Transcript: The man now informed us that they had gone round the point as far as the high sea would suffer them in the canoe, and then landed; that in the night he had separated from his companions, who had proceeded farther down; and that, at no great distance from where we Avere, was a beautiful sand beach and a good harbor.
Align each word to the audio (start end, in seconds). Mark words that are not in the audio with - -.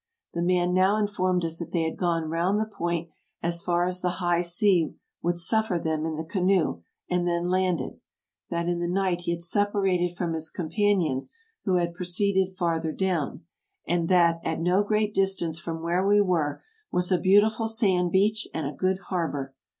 The 0.33 0.41
man 0.41 0.73
now 0.73 0.97
informed 0.97 1.45
us 1.45 1.59
that 1.59 1.69
they 1.71 1.83
had 1.83 1.95
gone 1.95 2.27
round 2.27 2.59
the 2.59 2.65
point 2.65 3.09
as 3.43 3.61
far 3.61 3.85
as 3.85 4.01
the 4.01 4.13
high 4.17 4.41
sea 4.41 4.95
would 5.21 5.37
suffer 5.37 5.77
them 5.77 6.07
in 6.07 6.15
the 6.15 6.23
canoe, 6.25 6.81
and 7.07 7.27
then 7.27 7.43
landed; 7.51 7.99
that 8.49 8.67
in 8.67 8.79
the 8.79 8.87
night 8.87 9.21
he 9.21 9.31
had 9.31 9.43
separated 9.43 10.17
from 10.17 10.33
his 10.33 10.49
companions, 10.49 11.31
who 11.65 11.75
had 11.75 11.93
proceeded 11.93 12.49
farther 12.57 12.91
down; 12.91 13.43
and 13.87 14.09
that, 14.09 14.39
at 14.43 14.59
no 14.59 14.81
great 14.83 15.13
distance 15.13 15.59
from 15.59 15.83
where 15.83 16.03
we 16.03 16.17
Avere, 16.17 16.61
was 16.91 17.11
a 17.11 17.19
beautiful 17.19 17.67
sand 17.67 18.11
beach 18.11 18.47
and 18.55 18.65
a 18.65 18.71
good 18.73 18.97
harbor. 19.09 19.53